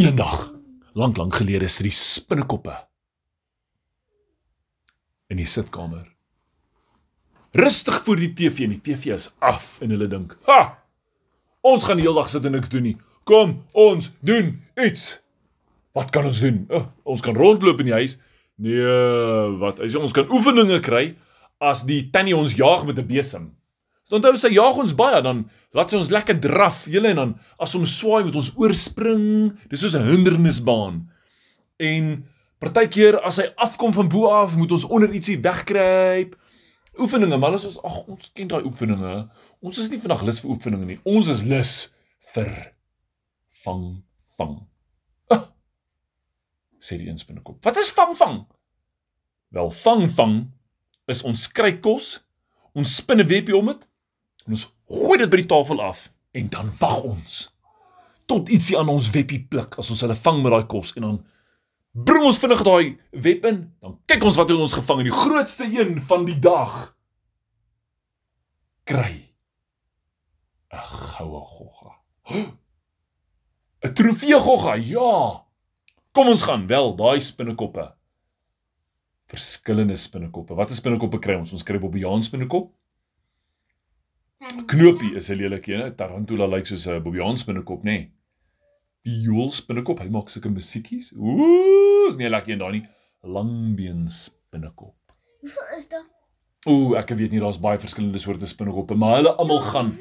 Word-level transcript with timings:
Eendag, 0.00 0.48
lank 0.96 1.18
lank 1.20 1.34
gelede, 1.36 1.66
is 1.68 1.74
die 1.84 1.92
spinnekoppe 1.92 2.72
in 5.28 5.36
die 5.36 5.48
sitkamer. 5.48 6.06
Rustig 7.52 7.98
voor 8.06 8.16
die 8.16 8.30
TV 8.32 8.64
en 8.64 8.72
die 8.72 8.80
TV 8.80 9.12
is 9.12 9.26
af 9.44 9.74
en 9.84 9.92
hulle 9.92 10.08
dink, 10.08 10.38
"Ha! 10.48 10.78
Ons 11.60 11.84
gaan 11.84 12.00
die 12.00 12.06
hele 12.06 12.16
dag 12.16 12.30
sit 12.30 12.44
en 12.44 12.52
niks 12.52 12.72
doen 12.72 12.82
nie. 12.82 12.96
Kom, 13.24 13.66
ons 13.72 14.12
doen 14.20 14.62
iets." 14.76 15.20
Wat 15.92 16.10
kan 16.10 16.24
ons 16.24 16.40
doen? 16.40 16.64
Oh, 16.70 16.86
ons 17.04 17.20
kan 17.20 17.36
rondloop 17.36 17.80
in 17.80 17.86
die 17.86 17.94
huis. 17.94 18.18
Nee, 18.56 19.58
wat? 19.58 19.80
As 19.80 19.94
ons 19.94 20.12
kan 20.12 20.30
oefeninge 20.30 20.80
kry 20.80 21.16
as 21.58 21.84
die 21.84 22.10
tannie 22.10 22.36
ons 22.36 22.54
jaag 22.54 22.86
met 22.86 22.98
'n 22.98 23.06
besem. 23.06 23.54
Onthou 24.10 24.34
sy 24.40 24.50
jaag 24.56 24.78
ons 24.82 24.94
baie 24.98 25.20
dan 25.22 25.44
laat 25.76 25.92
sy 25.92 25.98
ons 26.00 26.10
lekker 26.10 26.40
draf, 26.42 26.82
julle 26.90 27.12
en 27.12 27.20
dan 27.20 27.32
as 27.62 27.76
ons 27.78 27.92
swaai 28.00 28.24
moet 28.26 28.38
ons 28.40 28.50
oorspring. 28.58 29.24
Dis 29.70 29.80
soos 29.84 29.94
'n 29.94 30.08
hindernisbaan. 30.08 31.06
En 31.78 32.26
partykeer 32.58 33.20
as 33.24 33.38
hy 33.38 33.46
afkom 33.56 33.92
van 33.92 34.08
bo 34.08 34.26
af, 34.28 34.56
moet 34.56 34.72
ons 34.72 34.84
onder 34.84 35.12
ietsie 35.14 35.38
wegkruip. 35.40 36.36
Oefeninge, 36.98 37.38
maar 37.38 37.52
ons 37.52 37.64
is 37.64 37.78
ag 37.78 38.06
ons 38.06 38.32
ken 38.34 38.48
daai 38.48 38.64
oefeninge. 38.64 39.30
Ons 39.62 39.78
is 39.78 39.90
nie 39.90 40.00
vandag 40.00 40.22
lus 40.22 40.40
vir 40.40 40.50
oefeninge 40.50 40.86
nie. 40.86 40.98
Ons 41.04 41.28
is 41.28 41.42
lus 41.42 41.94
vir 42.34 42.74
vang 43.64 44.02
vang. 44.36 44.56
Ah, 45.30 45.46
sê 46.80 46.98
die 46.98 47.08
eens 47.08 47.24
binnekop. 47.24 47.62
Wat 47.64 47.76
is 47.76 47.92
vang 47.92 48.16
vang? 48.16 48.46
Wel, 49.50 49.70
vang 49.70 50.10
vang 50.10 50.34
is 51.10 51.22
ons 51.26 51.48
kry 51.52 51.72
kos, 51.82 52.20
ons 52.74 52.96
spin 52.96 53.20
'n 53.20 53.26
webie 53.26 53.56
om 53.56 53.66
dit 53.66 53.89
en 54.50 54.58
ons 54.58 54.66
gooi 54.90 55.18
dit 55.22 55.30
by 55.30 55.42
die 55.44 55.50
tafel 55.50 55.82
af 55.84 56.08
en 56.34 56.50
dan 56.50 56.72
wag 56.80 57.04
ons 57.06 57.40
tot 58.30 58.50
ietsie 58.50 58.78
aan 58.78 58.90
ons 58.90 59.10
webie 59.14 59.40
pluk 59.50 59.78
as 59.78 59.90
ons 59.94 60.02
hulle 60.02 60.18
vang 60.18 60.42
met 60.42 60.54
daai 60.54 60.66
kos 60.70 60.96
en 60.98 61.06
dan 61.06 61.20
bring 61.90 62.26
ons 62.26 62.38
vinnig 62.38 62.62
daai 62.66 62.98
web 63.26 63.46
in, 63.50 63.62
dan 63.82 63.96
kyk 64.10 64.26
ons 64.26 64.38
wat 64.38 64.50
het 64.50 64.62
ons 64.62 64.78
gevang 64.78 65.02
en 65.02 65.10
die 65.10 65.20
grootste 65.22 65.66
een 65.66 65.96
van 66.10 66.26
die 66.26 66.38
dag 66.42 66.96
kry 68.90 69.30
'n 70.70 70.86
goue 70.86 71.40
gogga. 71.46 71.90
'n 73.86 73.94
Trofee 73.94 74.38
gogga. 74.38 74.74
Ja. 74.74 75.46
Kom 76.12 76.28
ons 76.28 76.42
gaan 76.42 76.66
wel 76.66 76.94
daai 76.96 77.20
spinnekoppe. 77.20 77.94
Verskillende 79.26 79.96
spinnekoppe. 79.96 80.54
Wat 80.54 80.70
is 80.70 80.76
spinnekoppe 80.76 81.18
kry 81.18 81.34
ons? 81.38 81.52
Ons 81.52 81.62
kry 81.62 81.78
Bobbejaan 81.78 82.22
spinnekop. 82.22 82.72
Knopie 84.40 85.14
is 85.14 85.28
'n 85.28 85.36
lelike 85.36 85.72
een. 85.72 85.94
Tarantula 85.94 86.46
lyk 86.46 86.66
soos 86.66 86.86
'n 86.86 87.02
Bobbejaan 87.02 87.38
spinnekop, 87.38 87.82
nê? 87.82 87.84
Nee. 87.84 88.12
Viool 89.02 89.52
spinnekop, 89.52 89.98
hy 89.98 90.08
maak 90.08 90.28
sulke 90.28 90.48
musiekies. 90.48 91.12
Ooh, 91.16 92.08
is 92.08 92.16
nie 92.16 92.28
lekker 92.28 92.52
een 92.52 92.58
daai 92.58 92.72
nie. 92.72 92.88
Langbeen 93.22 94.08
spinnekop. 94.08 94.96
Hoeveel 95.40 95.76
is 95.76 95.88
daar? 95.88 96.06
Ooh, 96.68 96.96
ek 96.98 97.08
weet 97.16 97.30
nie, 97.30 97.40
daar's 97.40 97.60
baie 97.60 97.78
verskillende 97.78 98.18
soorte 98.18 98.46
spinnekoppe, 98.46 98.94
maar 98.94 99.16
hulle 99.16 99.32
almal 99.36 99.60
gaan 99.60 99.98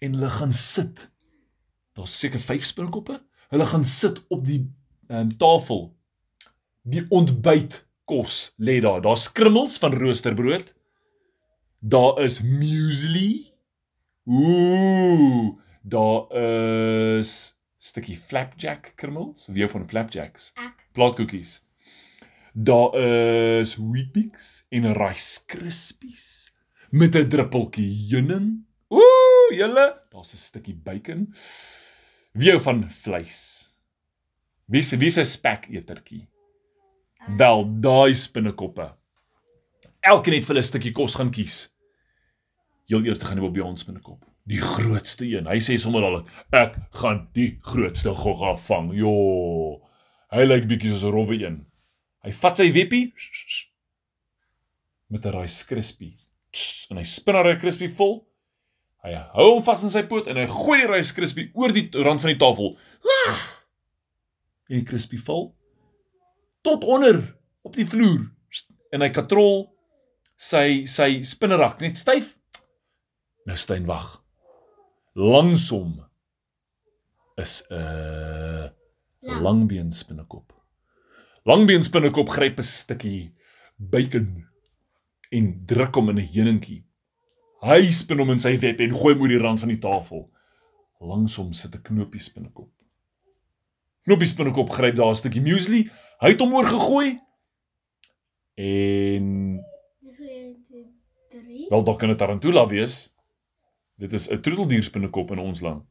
en 0.00 0.14
hulle 0.14 0.30
gaan 0.30 0.52
sit. 0.52 1.10
Daar's 1.94 2.18
seker 2.18 2.40
5 2.40 2.64
spinnekoppe. 2.64 3.20
Hulle 3.48 3.66
gaan 3.66 3.84
sit 3.84 4.22
op 4.28 4.46
die 4.46 4.72
um, 5.08 5.36
tafel. 5.36 5.96
Die 6.82 7.06
ontbytkos 7.08 8.54
lê 8.58 8.80
daar. 8.80 9.00
Daar's 9.02 9.32
krummels 9.32 9.78
van 9.78 9.94
roosterbrood. 9.94 10.74
Daar 11.80 12.22
is 12.22 12.40
muesli. 12.42 13.52
Ooh, 14.26 15.58
daar 15.82 16.32
is 17.18 17.54
stukkie 17.78 18.16
flapjack 18.16 18.92
krummels. 18.96 19.46
Wie 19.46 19.68
van 19.68 19.88
flapjacks? 19.88 20.52
Ek. 20.58 20.88
Plaatkoekies. 20.92 21.62
Daar 22.52 22.94
is 23.60 23.76
Weet-Bix 23.76 24.64
en 24.68 24.92
Rice 24.92 25.44
Krispies 25.46 26.52
met 26.90 27.14
'n 27.14 27.28
druppeltjie 27.28 28.08
heuning. 28.10 28.64
Ooh, 28.88 29.54
julle, 29.54 30.02
daar's 30.10 30.32
'n 30.32 30.36
stukkie 30.36 30.74
bacon. 30.74 31.34
Wie 32.32 32.58
van 32.58 32.90
vleis? 32.90 33.68
Wie 34.66 34.82
se 34.82 34.96
wie 34.96 35.10
se 35.10 35.24
spek 35.24 35.68
etertjie? 35.70 36.28
Wel, 37.36 37.80
daai 37.80 38.14
spinnekoppe. 38.14 38.96
Elkeen 40.00 40.34
het 40.34 40.44
vir 40.46 40.54
hulle 40.54 40.64
'n 40.64 40.70
stukkie 40.70 40.92
kos 40.92 41.14
gaan 41.14 41.30
kies. 41.30 41.74
Heel 42.88 43.04
eers 43.04 43.22
gaan 43.22 43.38
hy 43.38 43.44
op 43.44 43.54
by 43.54 43.60
ons 43.60 43.80
spinnekop. 43.80 44.24
Die 44.46 44.60
grootste 44.60 45.26
een. 45.26 45.46
Hy 45.46 45.58
sê 45.58 45.76
sommer 45.78 46.02
al 46.04 46.26
ek 46.52 46.76
gaan 46.90 47.28
die 47.34 47.58
grootste 47.60 48.14
gogga 48.14 48.56
vang. 48.56 48.92
Jo. 48.94 49.82
Hy 50.30 50.44
lyk 50.44 50.66
bietjie 50.68 50.90
soos 50.90 51.04
'n 51.04 51.12
rowwe 51.12 51.36
een. 51.44 51.66
Hy 52.24 52.30
vat 52.30 52.56
sy 52.56 52.72
weppie 52.72 53.12
met 55.08 55.24
'n 55.26 55.32
Rice 55.40 55.66
Krispie 55.66 56.16
en 56.90 56.96
hy 56.96 57.02
spin 57.02 57.34
haar 57.34 57.44
Rice 57.44 57.60
Krispie 57.60 57.90
vol. 57.90 58.26
Hy 59.04 59.12
hou 59.14 59.54
hom 59.54 59.62
vas 59.62 59.82
in 59.82 59.90
sy 59.90 60.02
poot 60.02 60.26
en 60.26 60.36
hy 60.36 60.46
gooi 60.46 60.80
die 60.80 60.92
Rice 60.92 61.14
Krispie 61.14 61.50
oor 61.54 61.72
die 61.72 61.88
rand 61.92 62.20
van 62.20 62.30
die 62.32 62.38
tafel. 62.38 62.78
En 64.68 64.76
die 64.76 64.84
Krispie 64.84 65.20
val 65.20 65.54
tot 66.62 66.84
onder 66.84 67.36
op 67.62 67.76
die 67.76 67.86
vloer 67.86 68.26
en 68.92 69.00
hy 69.00 69.08
katrol 69.10 69.77
sy 70.38 70.86
sy 70.86 71.18
spinnerak 71.26 71.82
net 71.82 71.98
styf. 71.98 72.36
Nou 73.48 73.58
Stein 73.58 73.86
wag. 73.88 74.20
Langs 75.18 75.66
hom 75.74 75.98
is 77.38 77.64
'n 77.70 77.74
uh, 77.74 78.68
Lang. 79.20 79.42
langbeen 79.42 79.90
spinnekop. 79.92 80.54
Langbeen 81.44 81.82
spinnekop 81.82 82.30
gryp 82.30 82.58
'n 82.58 82.62
stukkie 82.62 83.34
bacon 83.76 84.46
en 85.30 85.66
druk 85.66 85.94
hom 85.94 86.10
in 86.10 86.18
'n 86.22 86.30
heuningkie. 86.32 86.84
Hy 87.62 87.90
spin 87.90 88.18
hom 88.18 88.30
in 88.30 88.40
sy 88.40 88.54
web 88.58 88.80
en 88.80 88.94
gooi 88.94 89.14
hom 89.14 89.22
oor 89.22 89.28
die 89.28 89.42
rand 89.42 89.60
van 89.60 89.68
die 89.68 89.82
tafel. 89.82 90.30
Langs 91.00 91.36
hom 91.36 91.52
sit 91.52 91.74
'n 91.74 91.82
knoppie 91.82 92.22
spinnekop. 92.22 92.70
Knoppie 94.06 94.26
spinnekop 94.28 94.70
gryp 94.70 94.94
daar 94.94 95.10
'n 95.10 95.18
stukkie 95.18 95.42
muesli, 95.42 95.90
hy 96.20 96.30
het 96.30 96.40
hom 96.40 96.54
oorgegooi 96.54 97.18
en 98.54 99.26
Dis 99.26 99.26
hoe 99.26 99.46
dit 99.46 99.47
3. 101.48 101.68
wel 101.68 101.84
dalk 101.84 101.98
kan 101.98 102.08
dit 102.12 102.18
tarantula 102.18 102.66
wees. 102.68 103.08
Dit 103.96 104.12
is 104.12 104.28
'n 104.28 104.40
troeteldier 104.40 104.90
in 105.32 105.38
ons 105.38 105.60
land. 105.60 105.86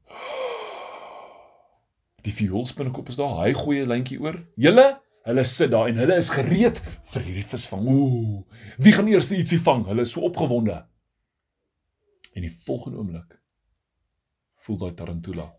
Die 2.21 2.33
vioolspinnekop 2.33 3.07
is 3.07 3.15
daar. 3.15 3.43
Hy 3.45 3.53
gooi 3.53 3.81
'n 3.81 3.87
lyntjie 3.87 4.19
oor. 4.19 4.35
Julle, 4.55 5.01
hulle 5.23 5.43
sit 5.43 5.71
daar 5.71 5.87
en 5.87 5.95
hulle 5.95 6.15
is 6.15 6.29
gereed 6.29 6.81
vir 7.03 7.21
hierdie 7.21 7.45
visvang. 7.45 7.85
Ooh, 7.87 8.43
wie 8.77 8.91
gaan 8.91 9.07
eers 9.07 9.31
ietsie 9.31 9.59
vang? 9.59 9.85
Hulle 9.85 10.01
is 10.01 10.11
so 10.11 10.21
opgewonde. 10.21 10.85
En 12.33 12.41
die 12.41 12.53
volgende 12.65 12.97
oomblik 12.97 13.39
voel 14.55 14.77
daai 14.77 14.93
tarantula 14.93 15.53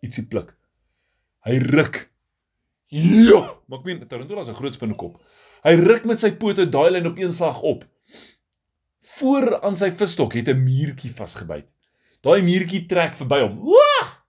ietsie 0.00 0.26
pluk. 0.26 0.56
Hy 1.44 1.58
ruk. 1.58 2.10
Ja, 2.88 3.58
maar 3.66 3.78
ek 3.78 3.84
meen 3.84 4.08
tarantula 4.08 4.40
is 4.40 4.48
'n 4.48 4.54
groot 4.54 4.74
spinnekop. 4.74 5.22
Hy 5.62 5.74
ruk 5.74 6.04
met 6.04 6.20
sy 6.20 6.30
pote 6.30 6.68
daai 6.68 6.90
lyn 6.90 7.06
op 7.06 7.18
een 7.18 7.32
slag 7.32 7.62
op. 7.62 7.84
Voor 9.06 9.60
aan 9.62 9.76
sy 9.78 9.90
visstok 9.94 10.34
het 10.34 10.48
'n 10.48 10.62
muurtjie 10.62 11.12
vasgebyt. 11.14 11.68
Daai 12.20 12.42
muurtjie 12.42 12.86
trek 12.86 13.14
verby 13.16 13.40
hom. 13.40 13.58
Wag! 13.64 14.24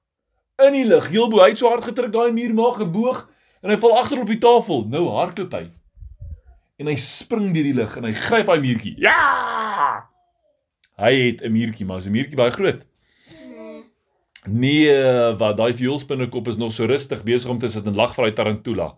In 0.65 0.73
die 0.73 0.85
lug, 0.85 1.07
heel 1.09 1.29
bo, 1.29 1.41
hy 1.41 1.49
het 1.49 1.57
so 1.57 1.69
hard 1.69 1.83
gedruk 1.83 2.11
daai 2.11 2.31
muur 2.31 2.53
maak 2.53 2.77
geboog 2.81 3.29
en 3.61 3.69
hy 3.69 3.77
val 3.77 3.97
agter 3.97 4.19
op 4.21 4.27
die 4.27 4.37
tafel. 4.37 4.85
Nou 4.89 5.07
hardloop 5.09 5.51
hy. 5.51 5.71
En 6.77 6.87
hy 6.87 6.95
spring 6.95 7.53
deur 7.53 7.63
die 7.63 7.73
lug 7.73 7.97
en 7.97 8.03
hy 8.03 8.13
gryp 8.13 8.45
daai 8.45 8.59
muurtjie. 8.59 8.95
Ja! 9.01 10.09
Hy 10.97 11.13
het 11.13 11.41
'n 11.41 11.51
muurtjie, 11.51 11.85
maar 11.85 11.97
is 11.97 12.07
'n 12.07 12.11
muurtjie 12.11 12.35
baie 12.37 12.51
groot. 12.51 12.85
Nee, 14.47 14.91
wat 15.37 15.57
daai 15.57 15.73
vioolspinnekop 15.73 16.47
is 16.47 16.57
nog 16.57 16.71
so 16.71 16.85
rustig 16.85 17.23
besig 17.23 17.49
om 17.49 17.59
te 17.59 17.67
sit 17.67 17.85
en 17.85 17.95
lag 17.95 18.15
vir 18.15 18.25
daai 18.25 18.33
tarantula. 18.35 18.95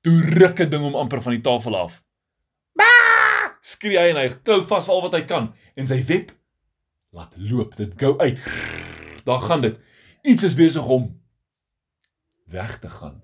Toe 0.00 0.20
ruk 0.40 0.60
'n 0.60 0.70
ding 0.70 0.82
hom 0.82 0.94
amper 0.94 1.22
van 1.22 1.32
die 1.32 1.40
tafel 1.40 1.76
af. 1.76 2.02
Ba! 2.74 3.09
Skree 3.60 3.98
hy 4.00 4.12
en 4.12 4.20
hy 4.20 4.28
klou 4.44 4.62
vas 4.68 4.88
al 4.88 5.02
wat 5.06 5.16
hy 5.18 5.24
kan 5.28 5.50
en 5.76 5.88
sy 5.90 6.00
web 6.08 6.32
laat 7.16 7.34
loop. 7.36 7.76
Dit 7.76 7.96
gou 8.00 8.16
uit. 8.18 8.40
Daar 9.26 9.42
gaan 9.46 9.64
dit. 9.66 9.80
Iets 10.22 10.46
is 10.50 10.56
besig 10.58 10.86
om 10.88 11.10
weg 12.50 12.78
te 12.78 12.88
gaan. 12.88 13.20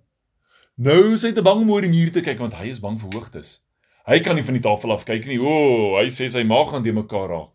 Nou 0.76 1.14
is 1.14 1.24
hy 1.24 1.32
te 1.32 1.44
bang 1.44 1.62
om 1.64 1.70
oor 1.72 1.84
die 1.86 1.92
muur 1.92 2.12
te 2.12 2.22
kyk 2.24 2.40
want 2.42 2.56
hy 2.58 2.68
is 2.72 2.82
bang 2.84 2.98
vir 3.00 3.14
hoogtes. 3.14 3.60
Hy 4.06 4.20
kan 4.22 4.36
nie 4.38 4.44
van 4.46 4.54
die 4.58 4.62
tafel 4.62 4.92
af 4.94 5.06
kyk 5.08 5.24
nie. 5.26 5.38
O, 5.40 5.50
oh, 5.50 5.94
hy 5.98 6.10
sê 6.14 6.28
sy 6.30 6.44
maag 6.46 6.70
gaan 6.70 6.84
te 6.84 6.92
mekaar 6.94 7.30
raak. 7.32 7.54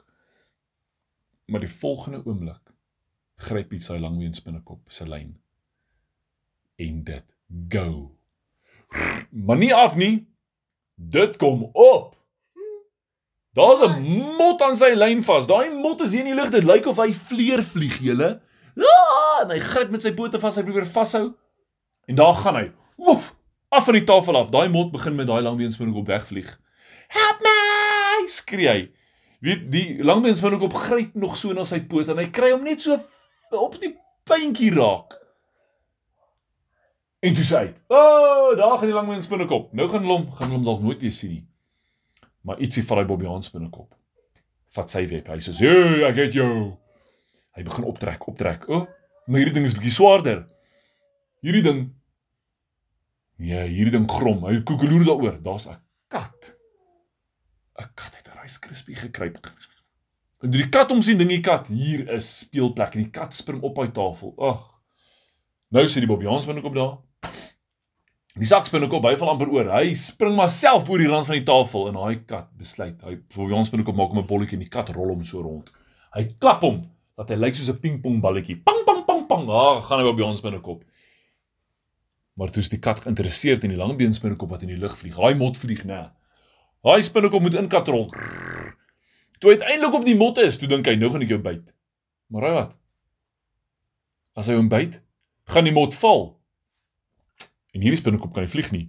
Maar 1.51 1.63
die 1.63 1.71
volgende 1.71 2.23
oomblik 2.25 2.73
gryp 3.41 3.71
iets 3.73 3.89
sy 3.89 3.97
langween 4.01 4.33
spinnekop 4.37 4.91
se 4.93 5.07
lyn. 5.07 5.35
En 6.81 7.03
dit 7.07 7.27
go. 7.73 8.17
Maar 9.47 9.61
nie 9.61 9.71
af 9.75 9.95
nie. 9.95 10.27
Dit 10.95 11.37
kom 11.41 11.69
op. 11.73 12.17
Daar's 13.53 13.81
'n 13.81 13.99
mot 14.37 14.61
aan 14.61 14.75
sy 14.75 14.93
lyn 14.95 15.23
vas. 15.23 15.47
Daai 15.47 15.69
mot 15.69 16.01
is 16.01 16.11
hier 16.11 16.25
in 16.25 16.35
die 16.35 16.35
lug. 16.35 16.49
Dit 16.51 16.63
lyk 16.63 16.85
of 16.85 16.97
hy 16.97 17.13
vleer 17.13 17.63
vlieg, 17.63 17.99
julle. 17.99 18.41
Ja, 18.75 19.41
en 19.41 19.49
hy 19.49 19.59
gryp 19.59 19.89
met 19.91 20.01
sy 20.01 20.13
pote 20.13 20.39
vas, 20.39 20.55
hy 20.55 20.63
probeer 20.63 20.85
vashou. 20.85 21.33
En 22.05 22.15
daar 22.15 22.33
gaan 22.33 22.55
hy. 22.55 22.71
Woef, 22.95 23.35
af 23.69 23.85
van 23.85 23.93
die 23.93 24.03
tafel 24.03 24.37
af. 24.37 24.49
Daai 24.49 24.69
mot 24.69 24.91
begin 24.91 25.15
met 25.15 25.27
daai 25.27 25.41
langbeenspinnekop 25.41 26.07
wegvlieg. 26.07 26.59
Help 27.07 27.41
my! 27.41 28.27
skree 28.31 28.69
hy. 28.69 28.91
Weet 29.41 29.71
die 29.73 30.03
langbeenspinnekop 30.03 30.73
gryp 30.73 31.15
nog 31.17 31.37
so 31.37 31.53
na 31.53 31.65
sy 31.67 31.81
poot 31.89 32.09
en 32.13 32.21
hy 32.21 32.29
kry 32.33 32.51
hom 32.53 32.63
net 32.63 32.83
so 32.83 32.99
op 33.57 33.77
die 33.81 33.95
puntjie 34.29 34.71
raak. 34.75 35.17
En 37.21 37.33
toe 37.37 37.45
sê 37.45 37.63
hy: 37.65 37.73
"O, 37.89 37.97
oh, 37.97 38.57
daar 38.57 38.77
gaan 38.77 38.89
die 38.89 38.97
langbeenspinnekop. 38.97 39.73
Nou 39.73 39.89
gaan 39.89 40.05
hulle 40.05 40.19
hom 40.19 40.27
gaan 40.31 40.47
hulle 40.47 40.59
hom 40.59 40.67
dalk 40.69 40.81
nooit 40.85 41.01
weer 41.01 41.11
sien 41.11 41.31
nie." 41.31 41.50
Maar 42.41 42.59
ietsie 42.59 42.83
vat 42.83 42.97
hy 42.97 43.05
Bobbejaan 43.05 43.43
spinnekop. 43.43 43.95
Vat 44.75 44.93
sy 44.93 45.05
web. 45.07 45.27
Hy 45.27 45.39
sê: 45.43 45.53
"Hey, 45.59 46.03
ek 46.09 46.15
het 46.15 46.33
jou." 46.33 46.77
Hy 47.55 47.63
begin 47.63 47.83
optrek, 47.83 48.27
optrek. 48.27 48.69
O, 48.69 48.75
oh, 48.75 48.87
maar 49.27 49.41
hierdie 49.41 49.53
ding 49.53 49.65
is 49.65 49.75
bietjie 49.75 49.91
swaarder. 49.91 50.45
Hierdie 51.41 51.65
ding 51.65 51.81
Ja, 53.41 53.63
hierdie 53.65 53.95
ding 53.95 54.05
grom. 54.05 54.43
Hy 54.45 54.59
koekeloer 54.61 55.05
daaroor. 55.07 55.37
Daar's 55.41 55.67
'n 55.67 55.77
kat. 56.07 56.53
'n 57.79 57.89
Kat 57.95 58.15
het 58.15 58.27
'n 58.27 58.37
Rice 58.41 58.59
Krispie 58.59 58.95
gekry. 58.95 59.33
En 60.41 60.51
die 60.51 60.69
kat 60.69 60.89
hom 60.89 61.01
sien 61.01 61.17
ding 61.17 61.29
die 61.29 61.41
kat, 61.41 61.67
hier 61.67 62.07
is 62.09 62.39
speelplek 62.39 62.95
en 62.95 63.03
die 63.03 63.09
kat 63.09 63.33
spring 63.33 63.61
op 63.61 63.77
hy 63.77 63.87
tafel. 63.87 64.33
Ag. 64.37 64.81
Nou 65.69 65.87
sit 65.87 66.01
die 66.01 66.07
Bobbejaan 66.07 66.41
spinnekop 66.41 66.75
daar. 66.75 66.97
Die 68.41 68.47
sak 68.49 68.65
spinnekop 68.65 69.05
hy 69.05 69.13
val 69.21 69.35
amper 69.35 69.51
oor. 69.53 69.67
Hy 69.69 69.91
spring 70.01 70.33
maar 70.33 70.49
self 70.49 70.87
oor 70.89 70.97
die 70.97 71.09
rand 71.09 71.27
van 71.27 71.37
die 71.37 71.45
tafel 71.45 71.91
en 71.91 71.99
daai 71.99 72.23
kat 72.25 72.47
besluit. 72.57 72.95
Hy 73.05 73.19
Bobbejaan 73.35 73.67
spinnekop 73.67 73.93
maak 73.93 74.15
hom 74.15 74.23
'n 74.23 74.27
bolletjie 74.27 74.57
en 74.57 74.63
die 74.65 74.73
kat 74.73 74.89
rol 74.95 75.13
hom 75.13 75.21
so 75.23 75.43
rond. 75.45 75.69
Hy 76.15 76.23
klap 76.41 76.65
hom 76.65 76.89
dat 77.17 77.29
hy 77.29 77.37
lyk 77.37 77.53
soos 77.53 77.69
'n 77.69 77.77
pingpongballetjie. 77.77 78.63
Pang 78.65 78.81
pang 78.85 79.05
pang 79.05 79.27
pang. 79.27 79.45
Ah, 79.47 79.81
gaan 79.85 79.99
hy 79.99 80.05
Bobbejaan 80.09 80.37
spinnekop. 80.37 80.81
Maar 82.35 82.49
toe 82.49 82.63
is 82.63 82.69
die 82.69 82.79
kat 82.79 82.99
geïnteresseerd 83.05 83.63
in 83.63 83.69
die 83.69 83.77
langbeen 83.77 84.13
spinnekop 84.13 84.49
wat 84.49 84.63
in 84.63 84.69
die 84.69 84.77
lug 84.77 84.97
vlieg. 84.97 85.15
Haai 85.15 85.35
mot 85.35 85.55
vlieg, 85.57 85.85
né? 85.85 86.09
Haai 86.83 87.03
spinnekop 87.03 87.41
moet 87.41 87.53
inkatrol. 87.53 88.09
Toe 89.39 89.51
uiteindelik 89.51 89.93
op 89.93 90.05
die 90.05 90.15
mot 90.15 90.37
is, 90.37 90.57
toe 90.57 90.67
dink 90.67 90.87
hy 90.87 90.95
nou 90.95 91.11
gaan 91.11 91.21
ek 91.21 91.29
jou 91.29 91.39
byt. 91.39 91.73
Maar 92.29 92.41
raai 92.41 92.53
wat? 92.53 92.77
As 94.35 94.47
hy 94.47 94.55
hom 94.55 94.69
byt, 94.69 95.01
gaan 95.45 95.63
die 95.63 95.73
mot 95.73 95.93
val. 95.93 96.40
En 97.71 97.81
hierdie 97.83 97.99
spinnekop 97.99 98.33
kan 98.33 98.43
nie 98.43 98.51
vlieg 98.51 98.71
nie. 98.71 98.87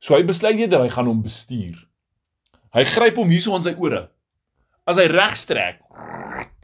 So 0.00 0.16
hy 0.16 0.24
besluit 0.24 0.58
eerder 0.58 0.80
hy 0.84 0.88
gaan 0.92 1.08
hom 1.10 1.22
bestuur. 1.22 1.76
Hy 2.72 2.84
gryp 2.88 3.18
hom 3.20 3.30
hierso 3.32 3.54
aan 3.54 3.66
sy 3.66 3.74
ore. 3.76 4.08
As 4.88 4.96
hy 4.96 5.06
regs 5.10 5.44
trek, 5.46 5.82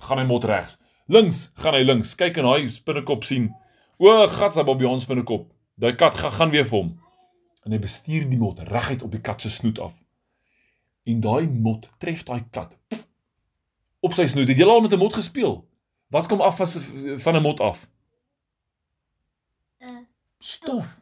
gaan 0.07 0.23
hy 0.23 0.27
mot 0.29 0.45
regs. 0.45 0.79
Links 1.13 1.51
gaan 1.61 1.77
hy 1.77 1.83
links. 1.85 2.15
Kyk 2.19 2.41
en 2.41 2.49
daai 2.49 2.69
spinnekop 2.73 3.27
sien. 3.27 3.51
O, 3.99 4.11
gats, 4.29 4.57
hy 4.59 4.65
Bobbejaan 4.67 5.03
spinnekop. 5.03 5.51
Daai 5.77 5.97
kat 5.99 6.17
gaan 6.19 6.35
gaan 6.35 6.55
weer 6.55 6.67
vir 6.67 6.79
hom. 6.81 6.95
En 7.67 7.75
hy 7.75 7.81
bestuur 7.83 8.27
die 8.31 8.41
mot 8.41 8.59
reguit 8.71 9.05
op 9.05 9.13
die 9.13 9.23
kat 9.23 9.45
se 9.45 9.53
snoet 9.53 9.81
af. 9.83 9.95
En 11.07 11.21
daai 11.23 11.47
mot 11.51 11.85
tref 12.03 12.25
daai 12.27 12.47
kat 12.51 12.75
op 14.07 14.15
sy 14.15 14.27
snoet. 14.31 14.51
Het 14.51 14.63
jy 14.63 14.67
al 14.67 14.81
met 14.81 14.93
'n 14.93 14.99
mot 14.99 15.15
gespeel? 15.15 15.67
Wat 16.11 16.29
kom 16.29 16.41
af 16.41 16.61
as 16.61 16.79
van 17.19 17.37
'n 17.37 17.43
mot 17.43 17.61
af? 17.61 17.89
Uh, 19.83 20.07
Stof. 20.39 21.01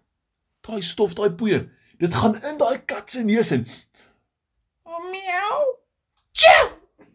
Daai 0.64 0.82
stof, 0.82 1.12
daai 1.14 1.30
poeier. 1.36 1.68
Dit 2.00 2.14
gaan 2.16 2.36
in 2.40 2.58
daai 2.58 2.78
kat 2.88 3.10
se 3.12 3.22
neus 3.24 3.52
in. 3.52 3.66
Oh, 4.88 5.00
miau. 5.10 5.60
Tjoe! 6.32 6.70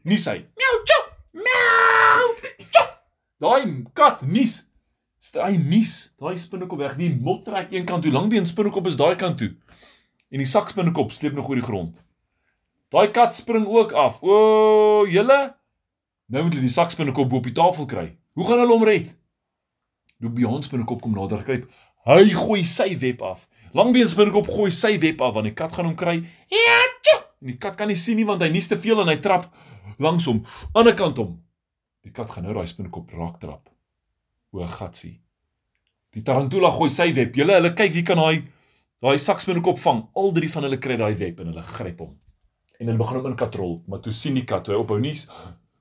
Nie 0.06 0.20
sy. 0.22 0.38
Miau, 0.60 0.76
tjoe. 0.86 1.06
Miau. 1.44 2.28
Tjoe. 2.70 2.86
Daai 3.42 3.64
kat 3.98 4.22
nies. 4.28 4.62
Hy 5.34 5.58
nies. 5.58 5.96
Daai 6.22 6.38
spinnekop 6.40 6.80
weg. 6.82 6.96
Die 7.00 7.10
mot 7.16 7.42
trek 7.46 7.74
een 7.74 7.88
kant 7.90 8.06
toe. 8.06 8.14
Langbeen 8.14 8.48
spinnekop 8.50 8.88
is 8.88 8.98
daai 9.00 9.16
kant 9.20 9.42
toe. 9.42 9.52
En 10.30 10.42
die 10.44 10.48
sak 10.50 10.70
spinnekop 10.70 11.12
sleep 11.16 11.34
nog 11.38 11.50
oor 11.50 11.60
die 11.60 11.66
grond. 11.66 11.98
Daai 12.94 13.10
kat 13.14 13.36
spring 13.38 13.66
ook 13.70 13.94
af. 13.98 14.22
O, 14.22 15.06
julle. 15.10 15.40
Nou 16.30 16.46
moet 16.46 16.54
hulle 16.54 16.68
die 16.70 16.74
sak 16.74 16.94
spinnekop 16.94 17.30
bo 17.30 17.42
op 17.42 17.50
die 17.50 17.56
tafel 17.58 17.90
kry. 17.90 18.12
Hoe 18.38 18.46
gaan 18.46 18.62
hulle 18.62 18.78
hom 18.78 18.86
red? 18.86 19.10
Die 20.20 20.30
Beyond 20.30 20.68
spinnekop 20.68 21.02
kom 21.02 21.18
nader 21.18 21.42
gryp. 21.46 21.66
Hy 22.08 22.30
gooi 22.32 22.64
sy 22.64 22.94
web 23.02 23.22
af. 23.28 23.48
Langbeen 23.76 24.08
spinnekop 24.10 24.48
gooi 24.50 24.72
sy 24.72 24.96
web 25.02 25.22
af 25.22 25.36
want 25.36 25.50
die 25.50 25.56
kat 25.58 25.74
gaan 25.76 25.90
hom 25.90 25.98
kry. 26.00 26.20
Ja, 26.54 26.78
tjoe! 27.04 27.20
En 27.42 27.52
die 27.52 27.58
kat 27.62 27.76
kan 27.80 27.88
nie 27.92 27.98
sien 28.00 28.18
nie 28.20 28.28
want 28.28 28.42
hy 28.42 28.50
nies 28.54 28.70
te 28.72 28.78
veel 28.80 29.02
en 29.04 29.12
hy 29.12 29.18
trap 29.24 29.50
langs 30.00 30.28
hom, 30.30 30.44
ander 30.78 30.96
kant 30.96 31.20
hom. 31.20 31.36
Die 32.06 32.14
kat 32.16 32.32
gaan 32.32 32.48
nou 32.48 32.56
daai 32.56 32.70
spinnekop 32.70 33.12
raak 33.18 33.40
trap. 33.42 33.68
O, 34.56 34.64
gatsie. 34.64 35.20
Die 36.16 36.24
tarantula 36.26 36.72
gooi 36.74 36.90
sy 36.90 37.12
web. 37.14 37.36
Julle, 37.38 37.60
hulle 37.60 37.74
kyk 37.78 37.94
wie 37.98 38.06
kan 38.08 38.18
daai 38.22 38.42
daai 39.04 39.20
sakspinnekop 39.22 39.80
vang. 39.84 40.06
Al 40.18 40.34
drie 40.36 40.50
van 40.52 40.66
hulle 40.68 40.80
kry 40.82 40.98
daai 41.00 41.14
web 41.20 41.44
en 41.44 41.52
hulle 41.52 41.66
gryp 41.76 42.02
hom. 42.06 42.16
En 42.80 42.88
hulle 42.88 43.00
begin 43.02 43.20
hom 43.20 43.30
inkatrol, 43.34 43.76
maar 43.92 44.02
toe 44.04 44.16
sien 44.16 44.40
die 44.40 44.46
kat 44.48 44.72
hy 44.72 44.80
ophou 44.80 44.98
nie. 45.04 45.14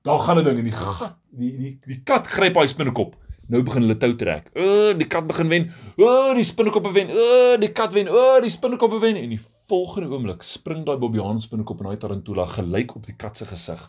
Daar 0.05 0.19
gaan 0.19 0.39
'n 0.39 0.43
ding 0.43 0.59
in 0.59 0.69
die 0.69 0.75
gat. 0.75 1.17
Die 1.31 1.51
die 1.57 1.73
die 1.87 2.01
kat 2.03 2.27
gryp 2.27 2.53
daai 2.53 2.67
spinnekop. 2.67 3.15
Nou 3.49 3.63
begin 3.65 3.81
hulle 3.81 3.97
tou 3.97 4.13
trek. 4.13 4.51
O, 4.53 4.93
die 4.97 5.07
kat 5.09 5.25
begin 5.29 5.49
wen. 5.49 5.63
O, 5.97 6.33
die 6.37 6.45
spinnekop 6.45 6.85
wen. 6.93 7.09
O, 7.09 7.55
die 7.57 7.71
kat 7.73 7.95
wen. 7.95 8.09
O, 8.09 8.37
die 8.43 8.51
spinnekop 8.53 8.93
wen 9.01 9.17
en 9.17 9.33
die 9.33 9.39
volgende 9.69 10.09
oomblik 10.13 10.45
spring 10.45 10.83
daai 10.85 10.97
Bobbejaan 11.01 11.41
spinnekop 11.41 11.81
en 11.81 11.89
daai 11.89 12.01
tarantula 12.01 12.45
gelyk 12.49 12.93
op 12.97 13.05
die 13.09 13.15
kat 13.17 13.37
se 13.37 13.45
gesig. 13.49 13.81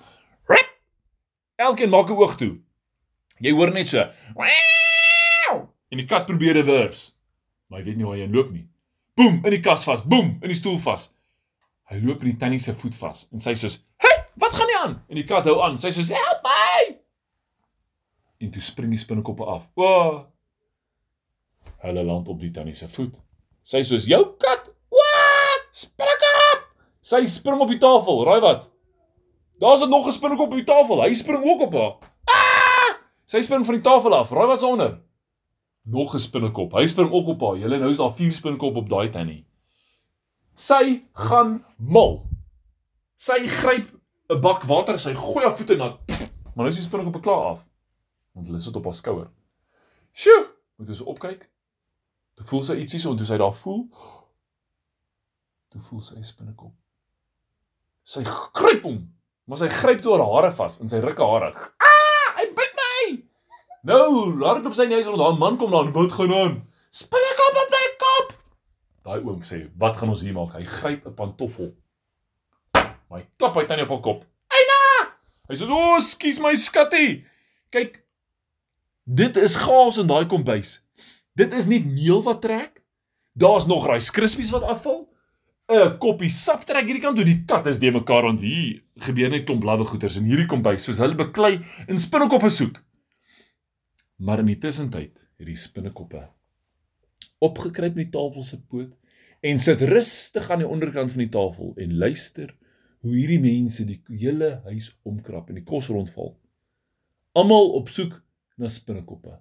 Elkeen 1.60 1.92
maak 1.92 2.08
'n 2.08 2.16
oog 2.16 2.36
toe. 2.40 2.56
Jy 3.40 3.52
hoor 3.52 3.72
net 3.72 3.88
so. 3.88 4.00
En 5.92 5.98
die 5.98 6.06
kat 6.06 6.26
probeer 6.26 6.54
reverse. 6.56 7.12
Maar 7.68 7.80
hy 7.80 7.84
weet 7.84 7.96
nie 7.96 8.04
hoe 8.04 8.14
hy 8.16 8.26
loop 8.26 8.50
nie. 8.50 8.66
Boem, 9.14 9.40
in 9.44 9.50
die 9.50 9.60
kas 9.60 9.84
vas. 9.84 10.02
Boem, 10.02 10.38
in 10.40 10.48
die 10.48 10.56
stoel 10.56 10.78
vas. 10.78 11.10
Hy 11.90 12.00
loop 12.00 12.22
in 12.22 12.30
die 12.30 12.36
tannie 12.38 12.58
se 12.58 12.72
voet 12.74 12.96
vas 12.96 13.28
en 13.32 13.40
sy 13.40 13.52
sê 13.52 13.58
soos, 13.58 13.84
"Hey, 13.98 14.24
wat 14.36 14.52
gaan 14.52 14.66
nie 14.66 14.76
aan?" 14.76 15.02
En 15.08 15.16
die 15.16 15.24
kat 15.24 15.44
hou 15.44 15.60
aan. 15.62 15.76
Sy 15.78 15.88
sê 15.88 15.92
soos, 15.92 16.08
"Help 16.08 16.40
my!" 16.44 16.49
En 18.40 18.50
toe 18.50 18.62
spring 18.64 18.92
die 18.94 18.98
spinnekoppe 18.98 19.44
af. 19.44 19.68
O! 19.76 20.26
Hulle 21.84 22.04
land 22.04 22.28
op 22.28 22.40
die 22.40 22.50
tannie 22.50 22.74
se 22.74 22.88
voet. 22.88 23.18
Sy 23.62 23.82
soos, 23.84 24.06
"Jou 24.08 24.36
kat! 24.38 24.70
Wat? 24.88 25.68
Spinnekop!" 25.72 26.64
Sy 27.00 27.26
spring 27.26 27.60
op 27.60 27.68
die 27.68 27.78
tafel. 27.78 28.24
Raai 28.24 28.40
wat? 28.40 28.70
Daar's 29.60 29.86
nog 29.86 30.06
'n 30.06 30.12
spinnekop 30.12 30.48
op 30.48 30.56
die 30.56 30.64
tafel. 30.64 31.02
Hy 31.02 31.14
spring 31.14 31.44
ook 31.44 31.60
op 31.60 31.72
haar. 31.72 31.96
Ah! 32.24 32.96
Sy 33.26 33.40
spring 33.40 33.64
van 33.66 33.74
die 33.74 33.82
tafel 33.84 34.14
af. 34.14 34.30
Raai 34.30 34.46
wat's 34.46 34.62
onder? 34.62 35.00
Nog 35.84 36.14
'n 36.14 36.18
spinnekop. 36.18 36.72
Hy 36.72 36.86
spring 36.86 37.12
ook 37.12 37.26
op 37.26 37.40
haar. 37.40 37.56
Julle 37.56 37.78
nou 37.78 37.90
is 37.90 37.96
daar 37.96 38.14
vier 38.14 38.32
spinnekop 38.32 38.76
op 38.76 38.88
daai 38.88 39.08
tannie. 39.08 39.46
Sy 40.54 41.02
gaan 41.12 41.64
mal. 41.78 42.26
Sy 43.16 43.46
gryp 43.46 44.00
'n 44.30 44.40
bak 44.40 44.62
water, 44.62 44.98
sy 44.98 45.14
gooi 45.14 45.44
haar 45.44 45.56
voete 45.56 45.76
na. 45.76 45.98
Maar 46.54 46.64
nou 46.64 46.68
is 46.68 46.76
die 46.76 46.84
spinnekop 46.84 47.22
klaar 47.22 47.44
af. 47.44 47.69
Want 48.40 48.48
hulle 48.48 48.60
sit 48.64 48.76
op 48.76 48.86
haar 48.88 48.94
skouer. 48.96 49.26
Sjoe, 50.16 50.46
moet 50.80 50.88
jy 50.88 50.94
so 50.96 51.12
opkyk. 51.12 51.42
Toe 52.40 52.46
voel 52.48 52.62
sy 52.64 52.78
ietsie 52.80 53.00
so 53.02 53.12
en 53.12 53.18
toe 53.20 53.26
sy 53.28 53.36
daar 53.36 53.52
voel. 53.52 53.82
Toe 55.68 55.80
voel 55.90 56.00
sy 56.00 56.16
'n 56.16 56.24
spinnekop. 56.24 56.72
Sy 58.02 58.24
gryp 58.24 58.88
hom, 58.88 59.12
maar 59.44 59.60
sy 59.60 59.68
gryp 59.68 60.00
toe 60.00 60.16
haar 60.16 60.24
hare 60.24 60.50
vas 60.56 60.80
en 60.80 60.88
sy 60.88 61.02
ruk 61.04 61.20
haar 61.20 61.34
hare. 61.36 61.68
Ah, 61.84 62.32
hy 62.38 62.48
byt 62.56 62.74
my. 62.80 63.22
Nou, 63.92 64.40
hard 64.40 64.64
op 64.66 64.74
sy 64.74 64.88
neus 64.88 65.04
rond, 65.04 65.20
haar 65.20 65.36
man 65.38 65.58
kom 65.58 65.70
daar 65.70 65.84
en 65.84 65.92
wat 65.92 66.16
gaan 66.16 66.32
aan? 66.32 66.56
Spinnekop 66.90 67.62
op 67.66 67.76
my 67.76 67.86
kop. 68.00 68.34
Daai 69.04 69.20
oom 69.20 69.42
sê, 69.42 69.68
"Wat 69.76 69.96
gaan 69.96 70.08
ons 70.08 70.22
hier 70.22 70.32
maak?" 70.32 70.54
Hy 70.54 70.64
gryp 70.64 71.06
'n 71.06 71.14
pantoffel. 71.14 71.76
Hy 73.10 73.26
klap 73.36 73.54
hy 73.54 73.66
tannie 73.66 73.84
op 73.84 73.90
haar 73.90 74.00
kop. 74.00 74.24
Hy 75.50 75.56
sê, 75.56 75.68
"O, 75.68 75.74
oh, 75.74 76.00
skus 76.00 76.38
my 76.40 76.54
skattie." 76.54 77.26
Kyk, 77.70 78.02
dit 79.04 79.36
is 79.36 79.56
chaos 79.56 79.98
in 79.98 80.10
daai 80.10 80.26
kombuis. 80.26 80.80
Dit 81.34 81.52
is 81.52 81.68
nie 81.70 81.80
meel 81.84 82.22
wat 82.22 82.42
trek. 82.42 82.82
Daar's 83.32 83.66
nog 83.66 83.86
Rice 83.86 84.12
Krispies 84.12 84.50
wat 84.50 84.62
afval. 84.62 85.08
'n 85.70 85.98
Koppie 86.02 86.30
sap 86.30 86.64
trek 86.66 86.84
hierdie 86.84 87.02
kant 87.02 87.16
toe. 87.16 87.24
Die 87.24 87.44
kat 87.46 87.66
is 87.70 87.78
de 87.78 87.92
mekaar 87.94 88.26
want 88.26 88.40
hier 88.42 88.82
gebeur 89.06 89.30
net 89.30 89.46
klomp 89.46 89.62
blawwe 89.62 89.86
goeters 89.86 90.16
in 90.18 90.26
hierdie 90.26 90.48
kombuis 90.50 90.82
soos 90.84 90.98
hulle 90.98 91.14
beklei 91.14 91.60
en 91.86 91.98
spinnekoppe 91.98 92.50
soek. 92.50 92.82
Maar 94.18 94.42
in 94.42 94.50
die 94.50 94.58
tussentyd 94.58 95.14
het 95.38 95.46
die 95.46 95.56
spinnekoppe 95.56 96.26
opgekruip 97.40 97.96
in 97.96 98.04
die 98.04 98.12
tafel 98.12 98.44
se 98.44 98.58
poot 98.68 98.90
en 99.40 99.60
sit 99.62 99.80
rustig 99.88 100.50
aan 100.50 100.64
die 100.64 100.68
onderkant 100.68 101.14
van 101.14 101.22
die 101.22 101.32
tafel 101.32 101.72
en 101.80 101.94
luister 102.02 102.50
hoe 103.00 103.14
hierdie 103.14 103.40
mense 103.40 103.86
die 103.88 104.00
hele 104.10 104.58
huis 104.66 104.90
omkrap 105.08 105.48
en 105.48 105.56
die 105.56 105.64
kos 105.64 105.88
rondval. 105.88 106.34
Almal 107.32 107.70
op 107.78 107.88
soek 107.88 108.18
na 108.60 108.68
spinnekoppe. 108.68 109.38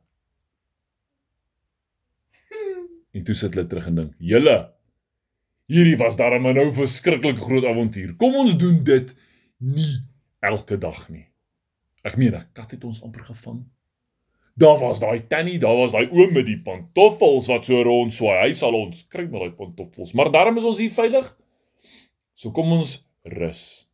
En 3.12 3.26
toe 3.26 3.36
sit 3.36 3.56
hulle 3.56 3.68
terug 3.68 3.90
en 3.90 3.96
dink: 3.96 4.14
"Julle, 4.20 4.58
hierdie 5.70 5.98
was 5.98 6.18
darem 6.18 6.46
nou 6.48 6.68
'n 6.68 6.74
verskriklik 6.74 7.38
groot 7.38 7.66
avontuur. 7.66 8.16
Kom 8.16 8.36
ons 8.36 8.58
doen 8.58 8.84
dit 8.84 9.16
nie 9.58 10.06
elke 10.40 10.78
dag 10.78 11.10
nie." 11.10 11.28
Ek 12.04 12.18
meen, 12.18 12.36
'n 12.36 12.48
kat 12.54 12.72
het 12.72 12.84
ons 12.84 13.04
amper 13.04 13.22
gevang. 13.22 13.66
Daar 14.56 14.80
was 14.80 15.00
daai 15.00 15.28
tannie, 15.28 15.60
daar 15.60 15.78
was 15.78 15.92
daai 15.92 16.10
oom 16.12 16.34
met 16.34 16.46
die 16.46 16.62
pantoffels 16.62 17.48
wat 17.48 17.66
so 17.66 17.82
rond 17.82 18.14
swaai. 18.14 18.48
Hy 18.48 18.54
sal 18.54 18.74
ons 18.74 19.08
kry 19.08 19.24
met 19.24 19.40
daai 19.40 19.52
pantoffels. 19.52 20.14
Maar 20.14 20.32
daarom 20.32 20.58
is 20.58 20.64
ons 20.64 20.78
hier 20.78 20.92
veilig. 20.92 21.38
So 22.34 22.52
kom 22.52 22.72
ons 22.72 23.08
rus. 23.24 23.90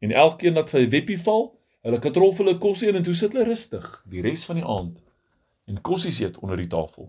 En 0.00 0.12
elkeen 0.12 0.54
wat 0.54 0.74
'n 0.74 0.88
weppie 0.88 1.18
val, 1.18 1.59
hulle 1.86 2.00
katrol 2.04 2.34
vir 2.34 2.44
hulle 2.44 2.58
kos 2.62 2.82
en 2.88 3.04
toe 3.04 3.16
sit 3.16 3.32
hulle 3.34 3.48
rustig 3.48 3.86
die 4.12 4.24
res 4.26 4.44
van 4.48 4.60
die 4.60 4.66
aand 4.76 4.98
en 5.70 5.82
kossies 5.86 6.20
eet 6.20 6.38
onder 6.42 6.58
die 6.58 6.68
tafel. 6.70 7.08